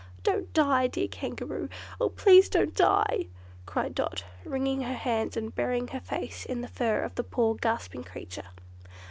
[0.23, 1.69] "Don't die, dear Kangaroo!
[1.99, 3.27] Oh, please don't die!"
[3.67, 7.53] cried Dot, wringing her hands, and burying her face in the fur of the poor
[7.53, 8.47] gasping creature.